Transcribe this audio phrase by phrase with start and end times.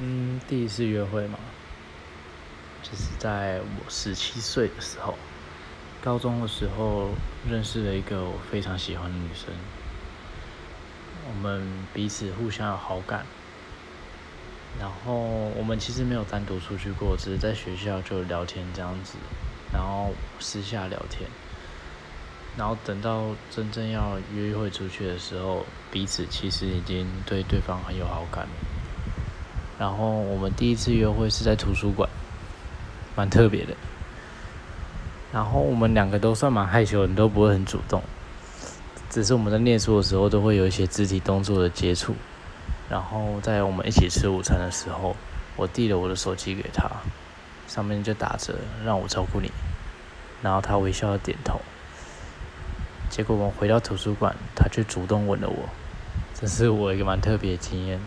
[0.00, 1.38] 嗯，第一次约会嘛，
[2.82, 5.16] 就是在我十七岁的时候，
[6.02, 7.10] 高中的时候
[7.48, 9.54] 认识了一个我非常喜欢的女生，
[11.28, 13.24] 我们彼此互相有好感，
[14.80, 15.14] 然后
[15.56, 19.16] 我们其实没有单独出去过，只是在学校就聊天这样子，
[19.72, 21.30] 然后私下聊天。
[22.56, 28.52] 然后等到真正要约会出去的时候，彼此其实已经对对方很有好感了。
[29.78, 32.08] 然后我们第一次约会是在图书馆，
[33.16, 33.74] 蛮特别的。
[35.32, 38.02] 然后我们两个都算蛮害羞的，都不会很主动。
[39.10, 42.14] 只是我们在念书的时候都会有一些肢体动作的接触。
[42.88, 45.16] 然后在我们一起吃午餐的时候，
[45.56, 46.88] 我递了我的手机给他，
[47.66, 48.54] 上面就打着
[48.84, 49.50] “让我照顾你”，
[50.42, 51.60] 然后他微笑的点头。
[53.10, 55.68] 结果我们回到图书馆，他却主动吻了我，
[56.34, 58.00] 这是我一个蛮特别的经验。